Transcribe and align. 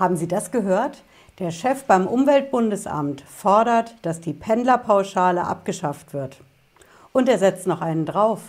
Haben 0.00 0.16
Sie 0.16 0.26
das 0.26 0.50
gehört? 0.50 1.02
Der 1.38 1.50
Chef 1.50 1.84
beim 1.84 2.06
Umweltbundesamt 2.06 3.20
fordert, 3.20 3.94
dass 4.00 4.22
die 4.22 4.32
Pendlerpauschale 4.32 5.44
abgeschafft 5.44 6.14
wird. 6.14 6.38
Und 7.12 7.28
er 7.28 7.38
setzt 7.38 7.66
noch 7.66 7.82
einen 7.82 8.06
drauf. 8.06 8.40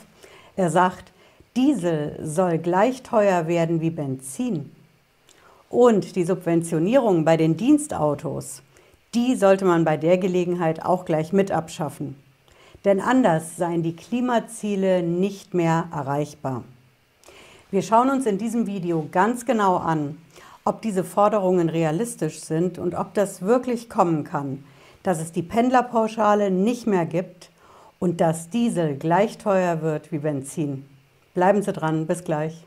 Er 0.55 0.69
sagt, 0.69 1.11
Diesel 1.57 2.17
soll 2.23 2.57
gleich 2.57 3.03
teuer 3.03 3.47
werden 3.47 3.81
wie 3.81 3.89
Benzin. 3.89 4.71
Und 5.69 6.15
die 6.15 6.23
Subventionierung 6.23 7.25
bei 7.25 7.35
den 7.35 7.57
Dienstautos, 7.57 8.61
die 9.13 9.35
sollte 9.35 9.65
man 9.65 9.83
bei 9.83 9.97
der 9.97 10.17
Gelegenheit 10.17 10.85
auch 10.85 11.03
gleich 11.03 11.33
mit 11.33 11.51
abschaffen. 11.51 12.15
Denn 12.85 13.01
anders 13.01 13.57
seien 13.57 13.83
die 13.83 13.97
Klimaziele 13.97 15.03
nicht 15.03 15.53
mehr 15.53 15.89
erreichbar. 15.93 16.63
Wir 17.71 17.81
schauen 17.81 18.09
uns 18.09 18.25
in 18.25 18.37
diesem 18.37 18.67
Video 18.67 19.09
ganz 19.11 19.45
genau 19.45 19.75
an, 19.75 20.17
ob 20.63 20.81
diese 20.81 21.03
Forderungen 21.03 21.69
realistisch 21.69 22.39
sind 22.39 22.77
und 22.77 22.93
ob 22.93 23.13
das 23.15 23.41
wirklich 23.41 23.89
kommen 23.89 24.23
kann, 24.23 24.63
dass 25.01 25.19
es 25.19 25.31
die 25.31 25.41
Pendlerpauschale 25.41 26.51
nicht 26.51 26.85
mehr 26.85 27.05
gibt 27.05 27.49
und 27.97 28.21
dass 28.21 28.49
Diesel 28.49 28.95
gleich 28.95 29.39
teuer 29.39 29.81
wird 29.81 30.11
wie 30.11 30.19
Benzin. 30.19 30.85
Bleiben 31.33 31.63
Sie 31.63 31.73
dran, 31.73 32.05
bis 32.05 32.23
gleich. 32.23 32.63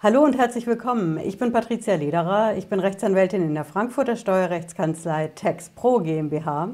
Hallo 0.00 0.22
und 0.22 0.38
herzlich 0.38 0.66
willkommen. 0.66 1.18
Ich 1.18 1.38
bin 1.38 1.52
Patricia 1.52 1.96
Lederer. 1.96 2.56
Ich 2.56 2.68
bin 2.68 2.78
Rechtsanwältin 2.80 3.42
in 3.42 3.54
der 3.54 3.64
Frankfurter 3.64 4.16
Steuerrechtskanzlei 4.16 5.32
Tax 5.34 5.70
Pro 5.70 5.98
GmbH 5.98 6.70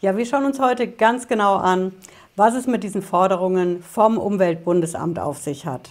ja, 0.00 0.16
wir 0.16 0.26
schauen 0.26 0.44
uns 0.44 0.60
heute 0.60 0.86
ganz 0.86 1.26
genau 1.26 1.56
an, 1.56 1.92
was 2.36 2.54
es 2.54 2.68
mit 2.68 2.84
diesen 2.84 3.02
Forderungen 3.02 3.82
vom 3.82 4.16
Umweltbundesamt 4.16 5.18
auf 5.18 5.38
sich 5.38 5.66
hat. 5.66 5.90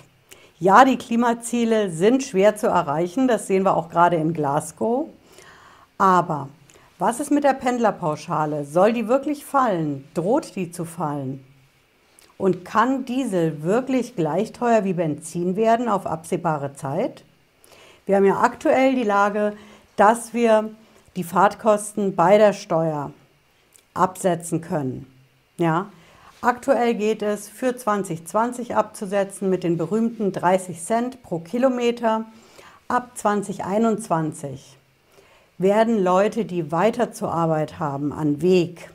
Ja, 0.60 0.86
die 0.86 0.98
Klimaziele 0.98 1.92
sind 1.92 2.24
schwer 2.24 2.56
zu 2.56 2.68
erreichen, 2.68 3.28
das 3.28 3.48
sehen 3.48 3.64
wir 3.64 3.76
auch 3.76 3.90
gerade 3.90 4.16
in 4.16 4.34
Glasgow. 4.34 5.10
Aber 5.98 6.48
was 7.00 7.20
ist 7.20 7.32
mit 7.32 7.44
der 7.44 7.54
Pendlerpauschale? 7.54 8.64
Soll 8.64 8.94
die 8.94 9.10
wirklich 9.10 9.46
fallen? 9.46 10.08
Droht 10.14 10.56
die 10.56 10.72
zu 10.72 10.86
fallen? 10.86 11.46
Und 12.38 12.64
kann 12.64 13.04
Diesel 13.04 13.62
wirklich 13.62 14.16
gleich 14.16 14.54
teuer 14.54 14.86
wie 14.86 14.94
Benzin 14.94 15.58
werden 15.58 15.90
auf 15.90 16.08
absehbare 16.08 16.74
Zeit? 16.74 17.26
Wir 18.06 18.16
haben 18.16 18.26
ja 18.26 18.40
aktuell 18.40 18.96
die 18.96 19.04
Lage, 19.04 19.54
dass 19.98 20.34
wir 20.34 20.70
die 21.18 21.24
Fahrtkosten 21.26 22.16
bei 22.16 22.38
der 22.38 22.54
Steuer 22.54 23.12
absetzen 23.98 24.62
können. 24.62 25.08
Ja? 25.58 25.90
Aktuell 26.42 26.94
geht 26.94 27.24
es 27.24 27.50
für 27.50 27.76
2020 27.76 28.76
abzusetzen 28.76 29.50
mit 29.50 29.64
den 29.64 29.78
berühmten 29.78 30.32
30 30.32 30.82
Cent 30.82 31.24
pro 31.24 31.40
Kilometer. 31.40 32.26
Ab 32.88 33.12
2021 33.16 34.78
werden 35.58 36.04
Leute, 36.04 36.46
die 36.46 36.72
weiter 36.72 37.12
zur 37.12 37.34
Arbeit 37.34 37.80
haben, 37.80 38.14
an 38.14 38.42
Weg, 38.42 38.92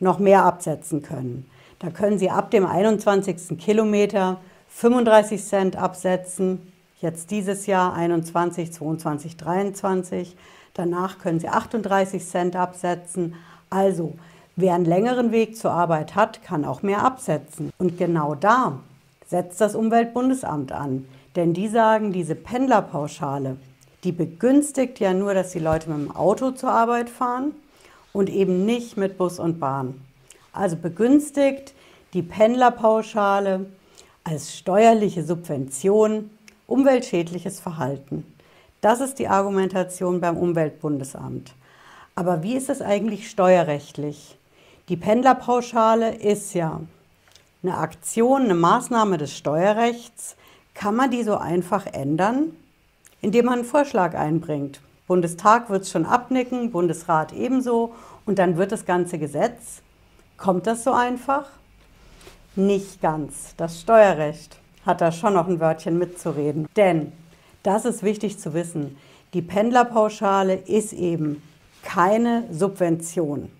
noch 0.00 0.18
mehr 0.18 0.44
absetzen 0.44 1.02
können. 1.02 1.48
Da 1.78 1.90
können 1.90 2.18
sie 2.18 2.30
ab 2.30 2.50
dem 2.50 2.66
21. 2.66 3.56
Kilometer 3.58 4.40
35 4.68 5.44
Cent 5.44 5.76
absetzen, 5.76 6.72
jetzt 7.00 7.30
dieses 7.30 7.66
Jahr 7.66 7.94
21, 7.94 8.72
22, 8.72 9.36
23. 9.36 10.36
Danach 10.74 11.18
können 11.18 11.40
sie 11.40 11.48
38 11.48 12.26
Cent 12.26 12.56
absetzen, 12.56 13.34
also, 13.70 14.14
wer 14.56 14.74
einen 14.74 14.84
längeren 14.84 15.32
Weg 15.32 15.56
zur 15.56 15.72
Arbeit 15.72 16.14
hat, 16.14 16.42
kann 16.42 16.64
auch 16.64 16.82
mehr 16.82 17.04
absetzen. 17.04 17.70
Und 17.78 17.98
genau 17.98 18.34
da 18.34 18.78
setzt 19.26 19.60
das 19.60 19.74
Umweltbundesamt 19.74 20.72
an. 20.72 21.06
Denn 21.36 21.54
die 21.54 21.68
sagen, 21.68 22.12
diese 22.12 22.34
Pendlerpauschale, 22.34 23.56
die 24.04 24.12
begünstigt 24.12 25.00
ja 25.00 25.12
nur, 25.12 25.34
dass 25.34 25.52
die 25.52 25.58
Leute 25.58 25.90
mit 25.90 25.98
dem 25.98 26.16
Auto 26.16 26.50
zur 26.52 26.70
Arbeit 26.70 27.10
fahren 27.10 27.52
und 28.12 28.30
eben 28.30 28.64
nicht 28.64 28.96
mit 28.96 29.18
Bus 29.18 29.38
und 29.38 29.60
Bahn. 29.60 30.00
Also 30.52 30.76
begünstigt 30.76 31.74
die 32.14 32.22
Pendlerpauschale 32.22 33.66
als 34.24 34.56
steuerliche 34.56 35.22
Subvention 35.22 36.30
umweltschädliches 36.66 37.60
Verhalten. 37.60 38.24
Das 38.80 39.00
ist 39.00 39.18
die 39.18 39.28
Argumentation 39.28 40.20
beim 40.20 40.36
Umweltbundesamt. 40.36 41.54
Aber 42.18 42.42
wie 42.42 42.56
ist 42.56 42.68
es 42.68 42.82
eigentlich 42.82 43.30
steuerrechtlich? 43.30 44.36
Die 44.88 44.96
Pendlerpauschale 44.96 46.16
ist 46.16 46.52
ja 46.52 46.80
eine 47.62 47.78
Aktion, 47.78 48.42
eine 48.42 48.56
Maßnahme 48.56 49.18
des 49.18 49.36
Steuerrechts. 49.36 50.34
Kann 50.74 50.96
man 50.96 51.12
die 51.12 51.22
so 51.22 51.36
einfach 51.36 51.86
ändern? 51.86 52.56
Indem 53.20 53.44
man 53.44 53.60
einen 53.60 53.64
Vorschlag 53.64 54.16
einbringt. 54.16 54.80
Bundestag 55.06 55.70
wird 55.70 55.82
es 55.82 55.92
schon 55.92 56.06
abnicken, 56.06 56.72
Bundesrat 56.72 57.32
ebenso 57.32 57.94
und 58.26 58.40
dann 58.40 58.56
wird 58.56 58.72
das 58.72 58.84
ganze 58.84 59.20
Gesetz. 59.20 59.80
Kommt 60.36 60.66
das 60.66 60.82
so 60.82 60.90
einfach? 60.90 61.44
Nicht 62.56 63.00
ganz. 63.00 63.54
Das 63.56 63.80
Steuerrecht 63.80 64.56
hat 64.84 65.00
da 65.02 65.12
schon 65.12 65.34
noch 65.34 65.46
ein 65.46 65.60
Wörtchen 65.60 65.96
mitzureden. 65.98 66.66
Denn, 66.74 67.12
das 67.62 67.84
ist 67.84 68.02
wichtig 68.02 68.40
zu 68.40 68.54
wissen, 68.54 68.98
die 69.34 69.42
Pendlerpauschale 69.42 70.56
ist 70.56 70.92
eben 70.92 71.40
keine 71.82 72.44
Subvention. 72.50 73.50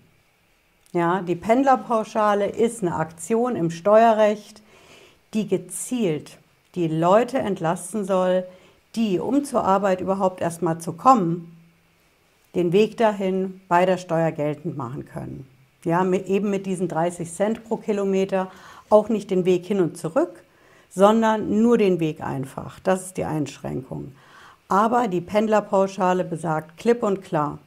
Ja, 0.91 1.21
die 1.21 1.35
Pendlerpauschale 1.35 2.47
ist 2.47 2.81
eine 2.81 2.95
Aktion 2.95 3.55
im 3.55 3.69
Steuerrecht, 3.69 4.61
die 5.33 5.47
gezielt 5.47 6.37
die 6.75 6.87
Leute 6.87 7.39
entlasten 7.39 8.05
soll, 8.05 8.45
die, 8.95 9.19
um 9.19 9.43
zur 9.43 9.63
Arbeit 9.63 10.01
überhaupt 10.01 10.41
erstmal 10.41 10.79
zu 10.79 10.93
kommen, 10.93 11.55
den 12.55 12.71
Weg 12.71 12.97
dahin 12.97 13.61
bei 13.67 13.85
der 13.85 13.97
Steuer 13.97 14.31
geltend 14.31 14.77
machen 14.77 15.05
können. 15.05 15.47
Ja, 15.83 16.03
eben 16.05 16.49
mit 16.49 16.65
diesen 16.65 16.87
30 16.87 17.31
Cent 17.31 17.63
pro 17.63 17.77
Kilometer 17.77 18.51
auch 18.89 19.09
nicht 19.09 19.31
den 19.31 19.45
Weg 19.45 19.65
hin 19.65 19.79
und 19.79 19.97
zurück, 19.97 20.43
sondern 20.89 21.61
nur 21.61 21.77
den 21.77 21.99
Weg 21.99 22.21
einfach. 22.21 22.79
Das 22.79 23.05
ist 23.05 23.17
die 23.17 23.25
Einschränkung. 23.25 24.13
Aber 24.67 25.07
die 25.07 25.21
Pendlerpauschale 25.21 26.23
besagt 26.23 26.77
klipp 26.77 27.03
und 27.03 27.21
klar, 27.21 27.59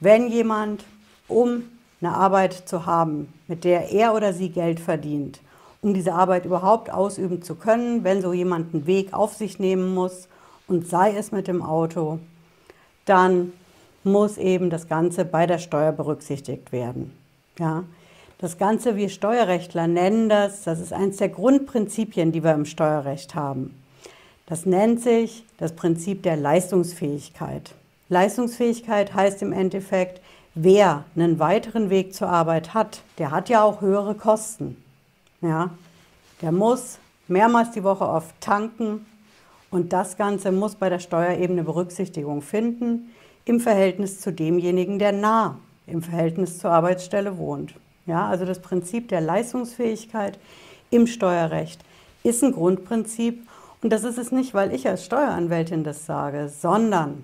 wenn 0.00 0.28
jemand, 0.28 0.84
um 1.26 1.64
eine 2.00 2.14
Arbeit 2.14 2.52
zu 2.52 2.86
haben, 2.86 3.32
mit 3.48 3.64
der 3.64 3.90
er 3.90 4.14
oder 4.14 4.32
sie 4.32 4.50
Geld 4.50 4.80
verdient, 4.80 5.40
um 5.82 5.94
diese 5.94 6.12
Arbeit 6.12 6.44
überhaupt 6.44 6.90
ausüben 6.90 7.42
zu 7.42 7.54
können, 7.54 8.04
wenn 8.04 8.22
so 8.22 8.32
jemand 8.32 8.74
einen 8.74 8.86
Weg 8.86 9.12
auf 9.12 9.34
sich 9.34 9.58
nehmen 9.58 9.94
muss 9.94 10.28
und 10.66 10.86
sei 10.86 11.16
es 11.16 11.32
mit 11.32 11.48
dem 11.48 11.62
Auto, 11.62 12.18
dann 13.04 13.52
muss 14.04 14.38
eben 14.38 14.70
das 14.70 14.88
Ganze 14.88 15.24
bei 15.24 15.46
der 15.46 15.58
Steuer 15.58 15.92
berücksichtigt 15.92 16.72
werden. 16.72 17.12
Ja? 17.58 17.84
Das 18.38 18.58
Ganze, 18.58 18.94
wir 18.94 19.08
Steuerrechtler 19.08 19.88
nennen 19.88 20.28
das, 20.28 20.62
das 20.62 20.78
ist 20.80 20.92
eines 20.92 21.16
der 21.16 21.28
Grundprinzipien, 21.28 22.30
die 22.30 22.44
wir 22.44 22.54
im 22.54 22.66
Steuerrecht 22.66 23.34
haben. 23.34 23.74
Das 24.46 24.64
nennt 24.64 25.02
sich 25.02 25.44
das 25.58 25.72
Prinzip 25.72 26.22
der 26.22 26.36
Leistungsfähigkeit. 26.36 27.74
Leistungsfähigkeit 28.08 29.14
heißt 29.14 29.42
im 29.42 29.52
Endeffekt, 29.52 30.20
wer 30.54 31.04
einen 31.14 31.38
weiteren 31.38 31.90
Weg 31.90 32.14
zur 32.14 32.28
Arbeit 32.28 32.74
hat, 32.74 33.02
der 33.18 33.30
hat 33.30 33.48
ja 33.48 33.62
auch 33.62 33.80
höhere 33.80 34.14
Kosten. 34.14 34.82
Ja? 35.40 35.70
Der 36.42 36.52
muss 36.52 36.98
mehrmals 37.28 37.72
die 37.72 37.84
Woche 37.84 38.08
oft 38.08 38.40
tanken 38.40 39.06
und 39.70 39.92
das 39.92 40.16
Ganze 40.16 40.52
muss 40.52 40.74
bei 40.74 40.88
der 40.88 40.98
Steuerebene 40.98 41.62
Berücksichtigung 41.62 42.42
finden 42.42 43.12
im 43.44 43.60
Verhältnis 43.60 44.20
zu 44.20 44.32
demjenigen, 44.32 44.98
der 44.98 45.12
nah 45.12 45.58
im 45.86 46.02
Verhältnis 46.02 46.58
zur 46.58 46.70
Arbeitsstelle 46.70 47.38
wohnt. 47.38 47.74
Ja, 48.06 48.26
also 48.26 48.44
das 48.44 48.60
Prinzip 48.60 49.08
der 49.08 49.20
Leistungsfähigkeit 49.20 50.38
im 50.90 51.06
Steuerrecht 51.06 51.80
ist 52.22 52.42
ein 52.42 52.52
Grundprinzip 52.52 53.46
und 53.82 53.90
das 53.92 54.04
ist 54.04 54.18
es 54.18 54.32
nicht, 54.32 54.54
weil 54.54 54.74
ich 54.74 54.88
als 54.88 55.04
Steueranwältin 55.04 55.84
das 55.84 56.06
sage, 56.06 56.48
sondern 56.48 57.22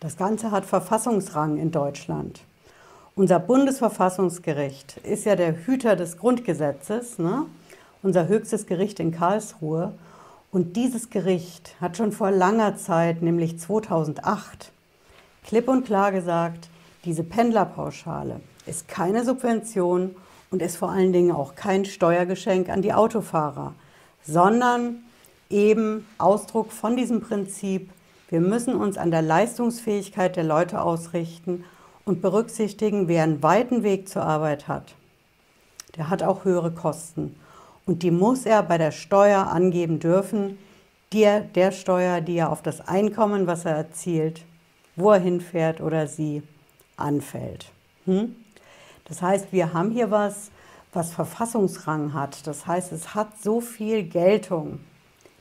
das 0.00 0.16
Ganze 0.16 0.50
hat 0.50 0.64
Verfassungsrang 0.64 1.58
in 1.58 1.70
Deutschland. 1.70 2.40
Unser 3.16 3.40
Bundesverfassungsgericht 3.40 4.98
ist 4.98 5.24
ja 5.24 5.34
der 5.34 5.66
Hüter 5.66 5.96
des 5.96 6.18
Grundgesetzes, 6.18 7.18
ne? 7.18 7.46
unser 8.02 8.28
höchstes 8.28 8.66
Gericht 8.66 9.00
in 9.00 9.10
Karlsruhe. 9.10 9.92
Und 10.52 10.76
dieses 10.76 11.10
Gericht 11.10 11.74
hat 11.80 11.96
schon 11.96 12.12
vor 12.12 12.30
langer 12.30 12.76
Zeit, 12.76 13.22
nämlich 13.22 13.58
2008, 13.58 14.70
klipp 15.44 15.66
und 15.66 15.84
klar 15.84 16.12
gesagt, 16.12 16.68
diese 17.04 17.24
Pendlerpauschale 17.24 18.40
ist 18.66 18.86
keine 18.86 19.24
Subvention 19.24 20.14
und 20.50 20.62
ist 20.62 20.76
vor 20.76 20.90
allen 20.90 21.12
Dingen 21.12 21.32
auch 21.32 21.56
kein 21.56 21.84
Steuergeschenk 21.84 22.68
an 22.68 22.82
die 22.82 22.94
Autofahrer, 22.94 23.74
sondern 24.24 25.02
eben 25.50 26.06
Ausdruck 26.18 26.70
von 26.70 26.96
diesem 26.96 27.20
Prinzip, 27.20 27.90
wir 28.28 28.40
müssen 28.40 28.74
uns 28.74 28.98
an 28.98 29.10
der 29.10 29.22
Leistungsfähigkeit 29.22 30.36
der 30.36 30.44
Leute 30.44 30.82
ausrichten 30.82 31.64
und 32.04 32.20
berücksichtigen, 32.20 33.08
wer 33.08 33.22
einen 33.22 33.42
weiten 33.42 33.82
Weg 33.82 34.08
zur 34.08 34.22
Arbeit 34.22 34.68
hat. 34.68 34.94
der 35.96 36.10
hat 36.10 36.22
auch 36.22 36.44
höhere 36.44 36.70
Kosten. 36.70 37.34
Und 37.86 38.02
die 38.02 38.10
muss 38.10 38.44
er 38.44 38.62
bei 38.62 38.78
der 38.78 38.92
Steuer 38.92 39.48
angeben 39.48 39.98
dürfen, 39.98 40.58
der, 41.12 41.40
der 41.40 41.72
Steuer, 41.72 42.20
die 42.20 42.36
er 42.36 42.52
auf 42.52 42.62
das 42.62 42.86
Einkommen, 42.86 43.46
was 43.46 43.64
er 43.64 43.74
erzielt, 43.74 44.44
wo 44.94 45.10
er 45.10 45.20
hinfährt 45.20 45.80
oder 45.80 46.06
sie, 46.06 46.42
anfällt. 46.96 47.70
Hm? 48.04 48.36
Das 49.06 49.22
heißt, 49.22 49.52
wir 49.52 49.72
haben 49.72 49.90
hier 49.90 50.10
was, 50.10 50.50
was 50.92 51.12
Verfassungsrang 51.12 52.12
hat. 52.12 52.46
Das 52.46 52.66
heißt, 52.66 52.92
es 52.92 53.14
hat 53.14 53.40
so 53.42 53.60
viel 53.60 54.02
Geltung 54.02 54.80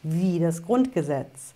wie 0.03 0.39
das 0.39 0.63
Grundgesetz. 0.63 1.53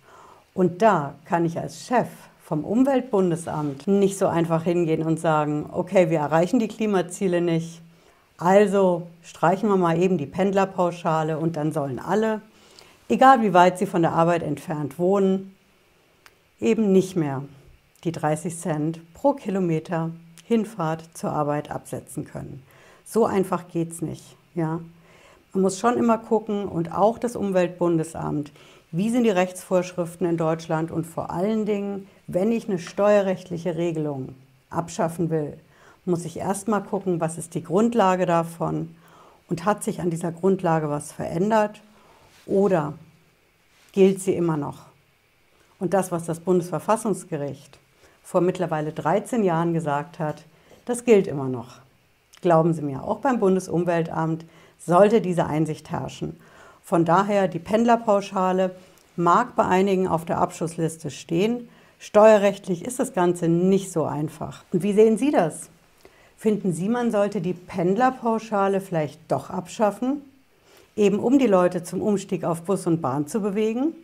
Und 0.54 0.82
da 0.82 1.14
kann 1.24 1.44
ich 1.44 1.58
als 1.58 1.86
Chef 1.86 2.08
vom 2.44 2.64
Umweltbundesamt 2.64 3.86
nicht 3.86 4.18
so 4.18 4.26
einfach 4.26 4.64
hingehen 4.64 5.02
und 5.02 5.18
sagen, 5.18 5.66
okay, 5.72 6.10
wir 6.10 6.18
erreichen 6.18 6.58
die 6.58 6.68
Klimaziele 6.68 7.40
nicht, 7.40 7.80
also 8.36 9.06
streichen 9.22 9.68
wir 9.68 9.76
mal 9.76 10.00
eben 10.00 10.18
die 10.18 10.26
Pendlerpauschale 10.26 11.38
und 11.38 11.56
dann 11.56 11.72
sollen 11.72 11.98
alle, 11.98 12.42
egal 13.08 13.40
wie 13.42 13.54
weit 13.54 13.78
sie 13.78 13.86
von 13.86 14.02
der 14.02 14.12
Arbeit 14.12 14.42
entfernt 14.42 14.98
wohnen, 14.98 15.54
eben 16.60 16.92
nicht 16.92 17.16
mehr 17.16 17.44
die 18.04 18.12
30 18.12 18.58
Cent 18.58 19.14
pro 19.14 19.32
Kilometer 19.32 20.10
Hinfahrt 20.44 21.04
zur 21.14 21.30
Arbeit 21.30 21.70
absetzen 21.70 22.24
können. 22.24 22.62
So 23.04 23.24
einfach 23.24 23.68
geht 23.68 23.92
es 23.92 24.02
nicht. 24.02 24.36
Ja? 24.54 24.80
Man 25.52 25.62
muss 25.62 25.78
schon 25.78 25.96
immer 25.96 26.18
gucken 26.18 26.66
und 26.66 26.92
auch 26.92 27.18
das 27.18 27.36
Umweltbundesamt, 27.36 28.52
wie 28.92 29.08
sind 29.08 29.24
die 29.24 29.30
Rechtsvorschriften 29.30 30.26
in 30.26 30.36
Deutschland 30.36 30.90
und 30.90 31.06
vor 31.06 31.30
allen 31.30 31.64
Dingen, 31.64 32.06
wenn 32.26 32.52
ich 32.52 32.68
eine 32.68 32.78
steuerrechtliche 32.78 33.76
Regelung 33.76 34.34
abschaffen 34.68 35.30
will, 35.30 35.58
muss 36.04 36.26
ich 36.26 36.38
erstmal 36.38 36.82
gucken, 36.82 37.20
was 37.20 37.38
ist 37.38 37.54
die 37.54 37.64
Grundlage 37.64 38.26
davon 38.26 38.94
und 39.48 39.64
hat 39.64 39.82
sich 39.82 40.00
an 40.00 40.10
dieser 40.10 40.30
Grundlage 40.30 40.90
was 40.90 41.10
verändert 41.10 41.80
oder 42.44 42.94
gilt 43.92 44.20
sie 44.20 44.34
immer 44.34 44.58
noch. 44.58 44.80
Und 45.78 45.94
das, 45.94 46.12
was 46.12 46.26
das 46.26 46.40
Bundesverfassungsgericht 46.40 47.78
vor 48.22 48.40
mittlerweile 48.40 48.92
13 48.92 49.42
Jahren 49.42 49.72
gesagt 49.72 50.18
hat, 50.18 50.44
das 50.84 51.04
gilt 51.04 51.26
immer 51.26 51.48
noch. 51.48 51.80
Glauben 52.40 52.74
Sie 52.74 52.82
mir, 52.82 53.04
auch 53.04 53.20
beim 53.20 53.40
Bundesumweltamt 53.40 54.44
sollte 54.78 55.20
diese 55.20 55.46
Einsicht 55.46 55.90
herrschen. 55.90 56.38
Von 56.82 57.04
daher, 57.04 57.48
die 57.48 57.58
Pendlerpauschale 57.58 58.74
mag 59.16 59.54
bei 59.56 59.64
einigen 59.64 60.08
auf 60.08 60.24
der 60.24 60.38
Abschussliste 60.38 61.10
stehen. 61.10 61.68
Steuerrechtlich 61.98 62.84
ist 62.84 62.98
das 62.98 63.12
Ganze 63.12 63.48
nicht 63.48 63.92
so 63.92 64.04
einfach. 64.04 64.64
Und 64.72 64.82
wie 64.82 64.92
sehen 64.92 65.18
Sie 65.18 65.30
das? 65.30 65.70
Finden 66.36 66.72
Sie, 66.72 66.88
man 66.88 67.12
sollte 67.12 67.40
die 67.40 67.52
Pendlerpauschale 67.52 68.80
vielleicht 68.80 69.20
doch 69.28 69.50
abschaffen, 69.50 70.22
eben 70.96 71.20
um 71.20 71.38
die 71.38 71.46
Leute 71.46 71.84
zum 71.84 72.02
Umstieg 72.02 72.44
auf 72.44 72.62
Bus 72.62 72.86
und 72.86 73.00
Bahn 73.00 73.28
zu 73.28 73.40
bewegen? 73.40 73.94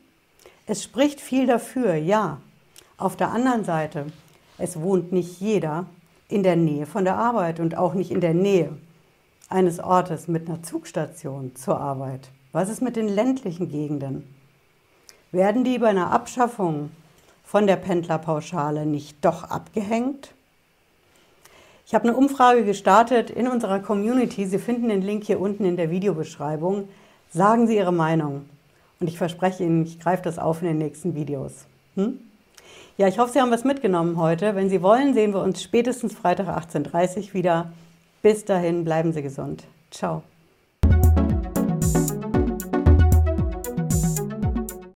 Es 0.66 0.84
spricht 0.84 1.20
viel 1.20 1.46
dafür, 1.46 1.94
ja. 1.94 2.40
Auf 2.96 3.16
der 3.16 3.32
anderen 3.32 3.64
Seite, 3.64 4.06
es 4.58 4.80
wohnt 4.80 5.10
nicht 5.12 5.40
jeder 5.40 5.86
in 6.28 6.42
der 6.42 6.56
Nähe 6.56 6.86
von 6.86 7.04
der 7.04 7.16
Arbeit 7.16 7.58
und 7.58 7.76
auch 7.76 7.94
nicht 7.94 8.10
in 8.10 8.20
der 8.20 8.34
Nähe 8.34 8.76
eines 9.48 9.80
Ortes 9.80 10.28
mit 10.28 10.48
einer 10.48 10.62
Zugstation 10.62 11.56
zur 11.56 11.80
Arbeit. 11.80 12.28
Was 12.52 12.68
ist 12.70 12.80
mit 12.80 12.96
den 12.96 13.08
ländlichen 13.08 13.68
Gegenden? 13.68 14.24
Werden 15.32 15.64
die 15.64 15.78
bei 15.78 15.88
einer 15.88 16.10
Abschaffung 16.10 16.90
von 17.44 17.66
der 17.66 17.76
Pendlerpauschale 17.76 18.86
nicht 18.86 19.22
doch 19.22 19.44
abgehängt? 19.44 20.32
Ich 21.86 21.94
habe 21.94 22.08
eine 22.08 22.16
Umfrage 22.16 22.64
gestartet 22.64 23.30
in 23.30 23.48
unserer 23.48 23.80
Community. 23.80 24.46
Sie 24.46 24.58
finden 24.58 24.88
den 24.88 25.02
Link 25.02 25.24
hier 25.24 25.40
unten 25.40 25.64
in 25.64 25.76
der 25.76 25.90
Videobeschreibung. 25.90 26.88
Sagen 27.30 27.66
Sie 27.66 27.76
Ihre 27.76 27.92
Meinung. 27.92 28.46
Und 29.00 29.08
ich 29.08 29.18
verspreche 29.18 29.64
Ihnen, 29.64 29.84
ich 29.84 30.00
greife 30.00 30.22
das 30.22 30.38
auf 30.38 30.62
in 30.62 30.68
den 30.68 30.78
nächsten 30.78 31.14
Videos. 31.14 31.66
Hm? 31.94 32.18
Ja, 32.96 33.08
ich 33.08 33.18
hoffe, 33.18 33.32
Sie 33.32 33.40
haben 33.40 33.50
was 33.50 33.64
mitgenommen 33.64 34.16
heute. 34.16 34.54
Wenn 34.54 34.68
Sie 34.68 34.82
wollen, 34.82 35.14
sehen 35.14 35.32
wir 35.32 35.40
uns 35.40 35.62
spätestens 35.62 36.14
Freitag 36.14 36.48
18.30 36.48 37.28
Uhr 37.28 37.34
wieder. 37.34 37.72
Bis 38.22 38.44
dahin, 38.44 38.84
bleiben 38.84 39.12
Sie 39.12 39.22
gesund. 39.22 39.64
Ciao. 39.90 40.22